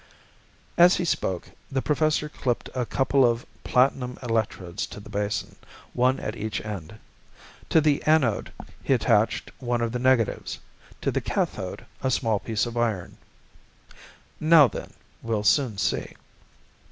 [0.79, 5.57] As he spoke, the professor clipped a couple of platinum electrodes to the basin,
[5.93, 6.95] one at each end.
[7.69, 8.51] To the anode
[8.81, 10.57] he attached one of the negatives,
[11.01, 13.17] to the cathode a small piece of iron.
[14.39, 16.15] "Now then, we'll soon see."